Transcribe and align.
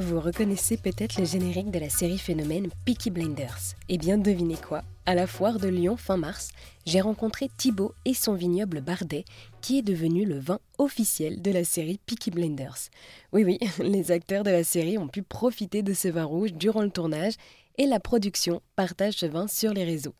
Vous 0.00 0.18
reconnaissez 0.18 0.78
peut-être 0.78 1.18
le 1.18 1.26
générique 1.26 1.70
de 1.70 1.78
la 1.78 1.90
série 1.90 2.16
phénomène 2.16 2.70
Peaky 2.86 3.10
Blinders. 3.10 3.74
Eh 3.90 3.98
bien, 3.98 4.16
devinez 4.16 4.56
quoi? 4.56 4.82
À 5.04 5.14
la 5.14 5.26
foire 5.26 5.58
de 5.58 5.68
Lyon 5.68 5.98
fin 5.98 6.16
mars, 6.16 6.52
j'ai 6.86 7.02
rencontré 7.02 7.50
Thibaut 7.58 7.92
et 8.06 8.14
son 8.14 8.32
vignoble 8.32 8.80
Bardet, 8.80 9.26
qui 9.60 9.78
est 9.78 9.82
devenu 9.82 10.24
le 10.24 10.38
vin 10.38 10.58
officiel 10.78 11.42
de 11.42 11.50
la 11.50 11.64
série 11.64 12.00
Peaky 12.06 12.30
Blinders. 12.30 12.88
Oui, 13.32 13.44
oui, 13.44 13.58
les 13.78 14.10
acteurs 14.10 14.42
de 14.42 14.50
la 14.50 14.64
série 14.64 14.96
ont 14.96 15.08
pu 15.08 15.22
profiter 15.22 15.82
de 15.82 15.92
ce 15.92 16.08
vin 16.08 16.24
rouge 16.24 16.54
durant 16.54 16.82
le 16.82 16.90
tournage 16.90 17.34
et 17.76 17.84
la 17.84 18.00
production 18.00 18.62
partage 18.76 19.14
ce 19.14 19.26
vin 19.26 19.48
sur 19.48 19.74
les 19.74 19.84
réseaux. 19.84 20.14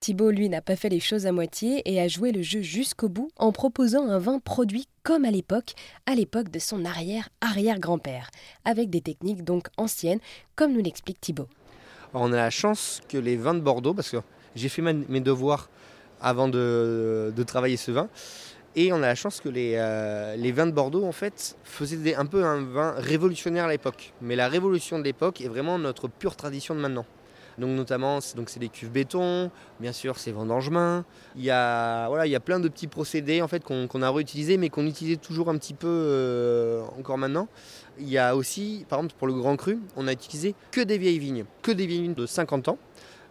Thibaut, 0.00 0.30
lui, 0.30 0.48
n'a 0.48 0.62
pas 0.62 0.76
fait 0.76 0.88
les 0.88 1.00
choses 1.00 1.26
à 1.26 1.32
moitié 1.32 1.82
et 1.84 2.00
a 2.00 2.06
joué 2.06 2.30
le 2.30 2.40
jeu 2.40 2.62
jusqu'au 2.62 3.08
bout 3.08 3.30
en 3.36 3.50
proposant 3.50 4.08
un 4.08 4.20
vin 4.20 4.38
produit 4.38 4.86
comme 5.02 5.24
à 5.24 5.30
l'époque, 5.32 5.74
à 6.06 6.14
l'époque 6.14 6.50
de 6.50 6.60
son 6.60 6.84
arrière-arrière-grand-père, 6.84 8.30
avec 8.64 8.90
des 8.90 9.00
techniques 9.00 9.42
donc 9.42 9.66
anciennes, 9.76 10.20
comme 10.54 10.72
nous 10.72 10.82
l'explique 10.82 11.20
Thibaut. 11.20 11.48
on 12.14 12.32
a 12.32 12.36
la 12.36 12.50
chance 12.50 13.00
que 13.08 13.18
les 13.18 13.36
vins 13.36 13.54
de 13.54 13.60
Bordeaux, 13.60 13.92
parce 13.92 14.10
que 14.10 14.18
j'ai 14.54 14.68
fait 14.68 14.82
mes 14.82 15.20
devoirs 15.20 15.68
avant 16.20 16.46
de, 16.46 17.32
travailler 17.44 17.76
ce 17.76 17.90
vin, 17.90 18.08
et 18.76 18.92
on 18.92 19.02
a 19.02 19.08
la 19.08 19.16
chance 19.16 19.40
que 19.40 19.48
les, 19.48 19.72
euh, 19.76 20.36
les 20.36 20.52
vins 20.52 20.66
de 20.66 20.72
Bordeaux, 20.72 21.04
en 21.06 21.12
fait, 21.12 21.56
faisaient 21.64 22.14
un 22.14 22.26
peu 22.26 22.44
un 22.44 22.62
vin 22.62 22.92
révolutionnaire 22.98 23.64
à 23.64 23.68
l'époque. 23.68 24.12
Mais 24.20 24.36
la 24.36 24.48
révolution 24.48 25.00
de 25.00 25.04
l'époque 25.04 25.40
est 25.40 25.48
vraiment 25.48 25.76
notre 25.76 26.06
pure 26.06 26.36
tradition 26.36 26.76
de 26.76 26.80
maintenant. 26.80 27.06
Donc 27.58 27.70
notamment, 27.70 28.20
donc 28.36 28.50
c'est 28.50 28.60
des 28.60 28.68
cuves 28.68 28.90
béton, 28.90 29.50
bien 29.80 29.92
sûr 29.92 30.18
c'est 30.18 30.30
vendangement. 30.30 31.04
Il 31.36 31.42
y 31.42 31.50
a 31.50 32.06
voilà, 32.08 32.26
il 32.26 32.30
y 32.30 32.36
a 32.36 32.40
plein 32.40 32.60
de 32.60 32.68
petits 32.68 32.86
procédés 32.86 33.42
en 33.42 33.48
fait 33.48 33.64
qu'on 33.64 34.02
a 34.02 34.10
réutilisés, 34.10 34.56
mais 34.56 34.68
qu'on 34.68 34.86
utilisait 34.86 35.16
toujours 35.16 35.48
un 35.48 35.58
petit 35.58 35.74
peu 35.74 35.88
euh, 35.88 36.82
encore 36.98 37.18
maintenant. 37.18 37.48
Il 37.98 38.08
y 38.08 38.18
a 38.18 38.36
aussi, 38.36 38.86
par 38.88 39.00
exemple 39.00 39.16
pour 39.18 39.26
le 39.26 39.34
grand 39.34 39.56
cru, 39.56 39.78
on 39.96 40.06
a 40.06 40.12
utilisé 40.12 40.54
que 40.70 40.80
des 40.80 40.98
vieilles 40.98 41.18
vignes, 41.18 41.44
que 41.62 41.72
des 41.72 41.86
vignes 41.86 42.14
de 42.14 42.26
50 42.26 42.68
ans 42.68 42.78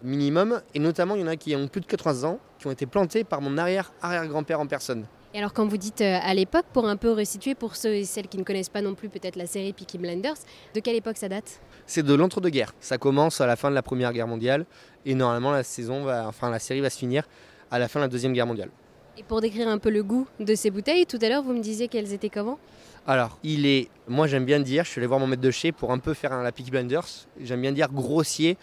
minimum, 0.03 0.61
et 0.75 0.79
notamment 0.79 1.15
il 1.15 1.21
y 1.21 1.23
en 1.23 1.27
a 1.27 1.35
qui 1.35 1.55
ont 1.55 1.67
plus 1.67 1.81
de 1.81 1.87
80 1.87 2.29
ans, 2.29 2.39
qui 2.59 2.67
ont 2.67 2.71
été 2.71 2.85
plantées 2.85 3.23
par 3.23 3.41
mon 3.41 3.57
arrière-arrière-grand-père 3.57 4.59
en 4.59 4.67
personne. 4.67 5.05
Et 5.37 5.39
alors 5.39 5.53
quand 5.53 5.67
vous 5.67 5.77
dites 5.77 6.01
euh, 6.01 6.17
à 6.19 6.33
l'époque, 6.33 6.65
pour 6.73 6.87
un 6.87 6.97
peu 6.97 7.11
resituer 7.11 7.53
pour 7.53 7.75
ceux 7.75 7.93
et 7.93 8.05
celles 8.05 8.27
qui 8.27 8.39
ne 8.39 8.43
connaissent 8.43 8.69
pas 8.69 8.81
non 8.81 8.95
plus 8.95 9.07
peut-être 9.07 9.35
la 9.35 9.45
série 9.45 9.71
Peaky 9.71 9.99
Blinders, 9.99 10.33
de 10.73 10.79
quelle 10.79 10.95
époque 10.95 11.17
ça 11.17 11.29
date? 11.29 11.61
C'est 11.85 12.01
de 12.01 12.15
l'entre-deux-guerres. 12.15 12.73
Ça 12.79 12.97
commence 12.97 13.39
à 13.39 13.45
la 13.45 13.55
fin 13.55 13.69
de 13.69 13.75
la 13.75 13.83
Première 13.83 14.13
Guerre 14.13 14.25
mondiale 14.25 14.65
et 15.05 15.13
normalement 15.13 15.51
la 15.51 15.61
saison 15.61 16.03
va, 16.03 16.27
enfin 16.27 16.49
la 16.49 16.57
série 16.57 16.81
va 16.81 16.89
se 16.89 16.97
finir 16.97 17.27
à 17.69 17.77
la 17.77 17.87
fin 17.87 17.99
de 17.99 18.05
la 18.05 18.07
Deuxième 18.07 18.33
Guerre 18.33 18.47
mondiale. 18.47 18.71
Et 19.15 19.21
pour 19.21 19.39
décrire 19.39 19.67
un 19.67 19.77
peu 19.77 19.91
le 19.91 20.01
goût 20.01 20.25
de 20.39 20.55
ces 20.55 20.71
bouteilles, 20.71 21.05
tout 21.05 21.19
à 21.21 21.29
l'heure 21.29 21.43
vous 21.43 21.53
me 21.53 21.61
disiez 21.61 21.87
qu'elles 21.87 22.13
étaient 22.13 22.31
comment? 22.31 22.57
Alors, 23.05 23.37
il 23.43 23.67
est, 23.67 23.89
moi 24.07 24.25
j'aime 24.25 24.43
bien 24.43 24.59
dire, 24.59 24.85
je 24.85 24.89
suis 24.89 24.99
allé 24.99 25.05
voir 25.05 25.19
mon 25.19 25.27
maître 25.27 25.43
de 25.43 25.51
chez 25.51 25.71
pour 25.71 25.91
un 25.91 25.99
peu 25.99 26.15
faire 26.15 26.33
un, 26.33 26.41
la 26.41 26.51
Peaky 26.51 26.71
Blinders, 26.71 27.27
j'aime 27.39 27.61
bien 27.61 27.73
dire 27.73 27.91
grossier, 27.91 28.57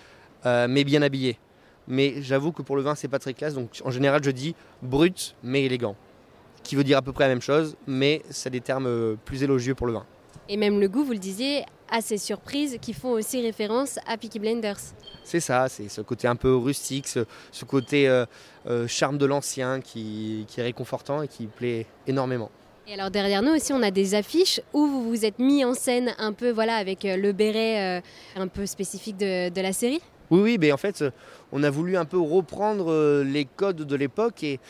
euh, 0.45 0.67
mais 0.69 0.83
bien 0.83 1.03
habillé. 1.03 1.39
Mais 1.87 2.21
j'avoue 2.21 2.51
que 2.51 2.63
pour 2.63 2.75
le 2.75 2.83
vin, 2.83 2.97
c'est 2.97 3.07
pas 3.07 3.21
très 3.21 3.33
classe, 3.33 3.55
donc 3.55 3.81
en 3.85 3.93
général 3.93 4.25
je 4.25 4.33
dis 4.33 4.57
brut 4.83 5.37
mais 5.45 5.63
élégant 5.63 5.95
qui 6.65 6.75
veut 6.75 6.83
dire 6.83 6.99
à 6.99 7.03
peu 7.03 7.13
près 7.13 7.25
la 7.25 7.29
même 7.29 7.43
chose, 7.43 7.77
mais 7.87 8.23
c'est 8.31 8.51
des 8.51 8.61
termes 8.61 8.87
euh, 8.87 9.15
plus 9.25 9.43
élogieux 9.45 9.75
pour 9.77 9.87
le 9.87 9.93
vin. 9.93 10.05
Et 10.49 10.57
même 10.57 10.81
le 10.81 10.89
goût, 10.89 11.05
vous 11.05 11.13
le 11.13 11.19
disiez, 11.19 11.65
a 11.91 12.01
ces 12.01 12.19
surprises 12.19 12.79
qui 12.81 12.93
font 12.93 13.11
aussi 13.11 13.41
référence 13.41 13.99
à 14.09 14.17
Peaky 14.17 14.41
Blenders. 14.41 14.81
C'est 15.23 15.41
ça, 15.41 15.69
c'est 15.69 15.89
ce 15.89 16.01
côté 16.01 16.27
un 16.27 16.37
peu 16.37 16.55
rustique, 16.57 17.07
ce, 17.07 17.65
côté 17.65 18.09
euh, 18.09 18.27
euh, 18.67 18.89
charme 18.89 19.17
de 19.17 19.27
l'ancien 19.27 19.81
qui, 19.81 20.47
est 20.57 20.63
réconfortant 20.63 21.23
et 21.23 21.29
qui 21.29 21.47
plaît 21.47 21.87
énormément. 22.07 22.51
Et 22.87 22.95
alors 22.95 23.11
derrière 23.11 23.43
nous 23.43 23.53
aussi, 23.53 23.73
on 23.73 23.83
a 23.83 23.91
des 23.91 24.15
affiches 24.15 24.61
où 24.75 24.87
vous 24.87 25.09
vous 25.09 25.25
êtes 25.25 25.39
mis 25.39 25.65
en 25.65 25.73
scène 25.73 26.15
un 26.19 26.35
peu 26.35 26.51
voilà 26.51 26.77
avec 26.77 27.05
le 27.05 27.33
béret 27.33 28.03
un 28.37 28.49
peu 28.49 28.67
spécifique 28.67 29.17
de, 29.17 29.49
de 29.49 29.61
la 29.63 29.73
série. 29.73 30.03
Oui, 30.31 30.41
oui, 30.41 30.59
mais 30.61 30.71
en 30.71 30.77
fait, 30.77 31.03
on 31.51 31.63
a 31.63 31.71
voulu 31.71 31.97
un 31.97 32.05
peu 32.05 32.19
reprendre 32.19 33.23
les 33.23 33.47
codes 33.47 33.83
de 33.83 33.97
l'époque 33.97 34.43
et 34.43 34.61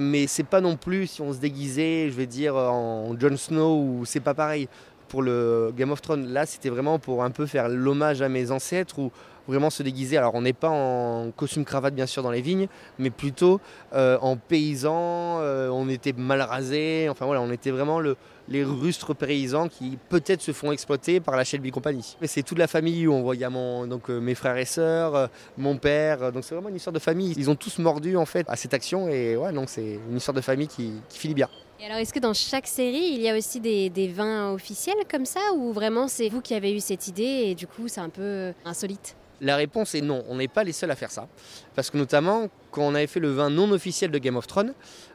mais 0.00 0.26
c'est 0.26 0.44
pas 0.44 0.60
non 0.60 0.76
plus 0.76 1.06
si 1.06 1.22
on 1.22 1.32
se 1.32 1.38
déguisait, 1.38 2.08
je 2.08 2.14
vais 2.14 2.26
dire, 2.26 2.56
en 2.56 3.14
Jon 3.18 3.36
Snow 3.36 3.76
ou 3.76 4.04
c'est 4.04 4.20
pas 4.20 4.34
pareil. 4.34 4.68
Pour 5.12 5.20
le 5.20 5.74
Game 5.76 5.90
of 5.90 6.00
Thrones, 6.00 6.26
là, 6.32 6.46
c'était 6.46 6.70
vraiment 6.70 6.98
pour 6.98 7.22
un 7.22 7.30
peu 7.30 7.44
faire 7.44 7.68
l'hommage 7.68 8.22
à 8.22 8.30
mes 8.30 8.50
ancêtres 8.50 8.98
ou 8.98 9.12
vraiment 9.46 9.68
se 9.68 9.82
déguiser. 9.82 10.16
Alors, 10.16 10.34
on 10.34 10.40
n'est 10.40 10.54
pas 10.54 10.70
en 10.70 11.30
costume 11.32 11.66
cravate, 11.66 11.94
bien 11.94 12.06
sûr, 12.06 12.22
dans 12.22 12.30
les 12.30 12.40
vignes, 12.40 12.66
mais 12.98 13.10
plutôt 13.10 13.60
euh, 13.92 14.16
en 14.22 14.38
paysan. 14.38 15.40
Euh, 15.42 15.68
on 15.68 15.90
était 15.90 16.14
mal 16.14 16.40
rasé. 16.40 17.08
Enfin, 17.10 17.26
voilà, 17.26 17.42
on 17.42 17.52
était 17.52 17.70
vraiment 17.70 18.00
le, 18.00 18.16
les 18.48 18.64
rustres 18.64 19.14
paysans 19.14 19.68
qui 19.68 19.98
peut-être 20.08 20.40
se 20.40 20.52
font 20.52 20.72
exploiter 20.72 21.20
par 21.20 21.36
la 21.36 21.44
Shelby 21.44 21.72
Company. 21.72 22.16
C'est 22.22 22.42
toute 22.42 22.56
la 22.56 22.66
famille 22.66 23.06
où 23.06 23.12
on 23.12 23.20
voit, 23.20 23.34
il 23.34 23.42
y 23.42 23.44
a 23.44 23.50
donc, 23.50 24.08
euh, 24.08 24.18
mes 24.18 24.34
frères 24.34 24.56
et 24.56 24.64
sœurs, 24.64 25.28
mon 25.58 25.76
père, 25.76 26.32
donc 26.32 26.42
c'est 26.44 26.54
vraiment 26.54 26.70
une 26.70 26.76
histoire 26.76 26.94
de 26.94 26.98
famille. 26.98 27.34
Ils 27.36 27.50
ont 27.50 27.54
tous 27.54 27.78
mordu 27.80 28.16
en 28.16 28.24
fait 28.24 28.46
à 28.48 28.56
cette 28.56 28.72
action 28.72 29.08
et 29.08 29.36
ouais, 29.36 29.52
donc 29.52 29.68
c'est 29.68 29.98
une 30.08 30.16
histoire 30.16 30.34
de 30.34 30.40
famille 30.40 30.68
qui, 30.68 30.94
finit 31.10 31.34
bien. 31.34 31.50
Et 31.82 31.86
alors, 31.86 31.98
est-ce 31.98 32.12
que 32.12 32.20
dans 32.20 32.32
chaque 32.32 32.68
série, 32.68 33.10
il 33.12 33.20
y 33.20 33.28
a 33.28 33.36
aussi 33.36 33.58
des, 33.58 34.08
vins 34.14 34.52
officiels 34.52 34.94
comme 35.10 35.26
ça, 35.26 35.40
ou 35.56 35.72
vraiment 35.72 36.06
c'est 36.06 36.28
vous 36.28 36.40
qui 36.40 36.54
avez 36.54 36.72
eu 36.72 36.78
cette 36.78 37.08
idée 37.08 37.24
et 37.24 37.56
du 37.56 37.66
coup 37.66 37.88
c'est 37.88 38.00
un 38.00 38.08
peu 38.08 38.52
insolite? 38.64 39.16
La 39.40 39.56
réponse 39.56 39.96
est 39.96 40.00
non, 40.00 40.22
on 40.28 40.36
n'est 40.36 40.46
pas 40.46 40.62
les 40.62 40.70
seuls 40.70 40.92
à 40.92 40.94
faire 40.94 41.10
ça. 41.10 41.26
Parce 41.74 41.90
que 41.90 41.98
notamment, 41.98 42.48
quand 42.70 42.82
on 42.82 42.94
avait 42.94 43.08
fait 43.08 43.18
le 43.18 43.32
vin 43.32 43.50
non 43.50 43.68
officiel 43.72 44.12
de 44.12 44.18
Game 44.18 44.36
of 44.36 44.46
Thrones, 44.46 44.74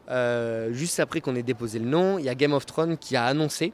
euh, 0.09 0.73
juste 0.73 0.99
après 0.99 1.21
qu'on 1.21 1.37
ait 1.37 1.43
déposé 1.43 1.79
le 1.79 1.85
nom, 1.85 2.19
il 2.19 2.25
y 2.25 2.29
a 2.29 2.35
Game 2.35 2.51
of 2.51 2.65
Thrones 2.65 2.97
qui 2.97 3.15
a 3.15 3.23
annoncé 3.23 3.71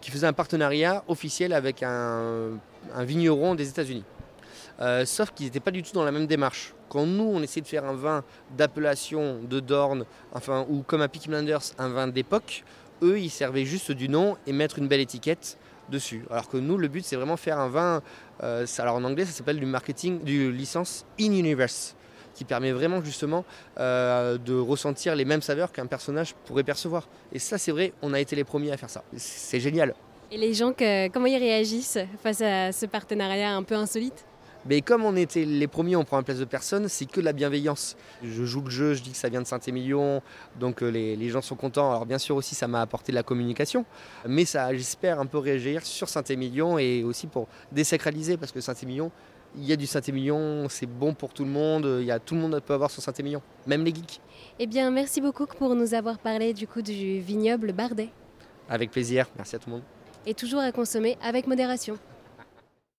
qu'il 0.00 0.12
faisait 0.12 0.28
un 0.28 0.32
partenariat 0.32 1.02
officiel 1.08 1.52
avec 1.52 1.82
un, 1.82 2.60
vigneron 3.00 3.56
des 3.56 3.68
États-Unis. 3.68 4.04
Euh, 4.80 5.04
sauf 5.04 5.32
qu'ils 5.32 5.46
n'étaient 5.46 5.60
pas 5.60 5.70
du 5.70 5.82
tout 5.82 5.92
dans 5.92 6.04
la 6.04 6.12
même 6.12 6.26
démarche. 6.26 6.74
Quand 6.88 7.04
nous, 7.04 7.24
on 7.24 7.42
essayait 7.42 7.62
de 7.62 7.66
faire 7.66 7.84
un 7.84 7.94
vin 7.94 8.24
d'appellation, 8.56 9.40
de 9.42 9.60
Dorne, 9.60 10.04
enfin, 10.32 10.66
ou 10.68 10.82
comme 10.82 11.02
à 11.02 11.08
Peaky 11.08 11.28
Blinders, 11.28 11.62
un 11.78 11.88
vin 11.88 12.06
d'époque, 12.06 12.64
eux, 13.02 13.18
ils 13.18 13.30
servaient 13.30 13.64
juste 13.64 13.92
du 13.92 14.08
nom 14.08 14.36
et 14.46 14.52
mettre 14.52 14.78
une 14.78 14.88
belle 14.88 15.00
étiquette 15.00 15.58
dessus. 15.90 16.24
Alors 16.30 16.48
que 16.48 16.56
nous, 16.56 16.76
le 16.76 16.88
but, 16.88 17.04
c'est 17.04 17.16
vraiment 17.16 17.36
faire 17.36 17.58
un 17.58 17.68
vin. 17.68 18.02
Euh, 18.42 18.66
alors 18.78 18.96
en 18.96 19.04
anglais, 19.04 19.24
ça 19.24 19.32
s'appelle 19.32 19.58
du 19.58 19.66
marketing, 19.66 20.22
du 20.22 20.52
licence 20.52 21.04
in 21.20 21.32
universe, 21.32 21.96
qui 22.34 22.44
permet 22.44 22.72
vraiment 22.72 23.02
justement 23.02 23.44
euh, 23.78 24.38
de 24.38 24.54
ressentir 24.54 25.16
les 25.16 25.24
mêmes 25.24 25.42
saveurs 25.42 25.72
qu'un 25.72 25.86
personnage 25.86 26.34
pourrait 26.44 26.64
percevoir. 26.64 27.08
Et 27.32 27.38
ça, 27.38 27.58
c'est 27.58 27.72
vrai, 27.72 27.92
on 28.02 28.12
a 28.14 28.20
été 28.20 28.36
les 28.36 28.44
premiers 28.44 28.70
à 28.70 28.76
faire 28.76 28.90
ça. 28.90 29.02
C'est 29.16 29.60
génial. 29.60 29.94
Et 30.30 30.36
les 30.36 30.52
gens, 30.52 30.72
comment 31.12 31.26
ils 31.26 31.38
réagissent 31.38 31.98
face 32.22 32.42
à 32.42 32.70
ce 32.70 32.86
partenariat 32.86 33.54
un 33.54 33.62
peu 33.62 33.74
insolite? 33.74 34.26
Mais 34.68 34.82
comme 34.82 35.04
on 35.04 35.16
était 35.16 35.46
les 35.46 35.66
premiers, 35.66 35.96
on 35.96 36.04
prend 36.04 36.18
la 36.18 36.22
place 36.22 36.38
de 36.38 36.44
personne, 36.44 36.88
c'est 36.88 37.06
que 37.06 37.20
de 37.20 37.24
la 37.24 37.32
bienveillance. 37.32 37.96
Je 38.22 38.44
joue 38.44 38.60
le 38.60 38.70
jeu, 38.70 38.94
je 38.94 39.02
dis 39.02 39.12
que 39.12 39.16
ça 39.16 39.30
vient 39.30 39.40
de 39.40 39.46
Saint-Émilion, 39.46 40.22
donc 40.60 40.82
euh, 40.82 40.88
les, 40.88 41.28
gens 41.30 41.40
sont 41.40 41.56
contents. 41.56 41.90
Alors 41.90 42.04
bien 42.04 42.18
sûr 42.18 42.36
aussi, 42.36 42.54
ça 42.54 42.68
m'a 42.68 42.82
apporté 42.82 43.10
de 43.10 43.16
la 43.16 43.22
communication, 43.22 43.86
mais 44.26 44.44
ça, 44.44 44.74
j'espère, 44.74 45.20
un 45.20 45.26
peu 45.26 45.38
réagir 45.38 45.86
sur 45.86 46.08
Saint-Émilion 46.08 46.78
et 46.78 47.02
aussi 47.02 47.26
pour 47.26 47.48
désacraliser, 47.72 48.36
parce 48.36 48.52
que 48.52 48.60
Saint-Émilion, 48.60 49.10
il 49.56 49.64
y 49.64 49.72
a 49.72 49.76
du 49.76 49.86
Saint-Émilion, 49.86 50.68
c'est 50.68 50.86
bon 50.86 51.14
pour 51.14 51.32
tout 51.32 51.44
le 51.44 51.50
monde, 51.50 51.88
il 52.00 52.06
y 52.06 52.10
a, 52.10 52.18
tout 52.18 52.34
le 52.34 52.42
monde 52.42 52.60
peut 52.60 52.74
avoir 52.74 52.90
son 52.90 53.00
Saint-Émilion, 53.00 53.40
même 53.66 53.84
les 53.84 53.94
geeks. 53.94 54.20
Eh 54.58 54.66
bien, 54.66 54.90
merci 54.90 55.22
beaucoup 55.22 55.46
pour 55.46 55.74
nous 55.74 55.94
avoir 55.94 56.18
parlé 56.18 56.52
du 56.52 56.66
coup 56.66 56.82
du 56.82 57.20
vignoble 57.20 57.72
Bardet. 57.72 58.10
Avec 58.68 58.90
plaisir, 58.90 59.26
merci 59.36 59.56
à 59.56 59.58
tout 59.58 59.70
le 59.70 59.76
monde. 59.76 59.84
Et 60.26 60.34
toujours 60.34 60.60
à 60.60 60.72
consommer 60.72 61.16
avec 61.22 61.46
modération. 61.46 61.98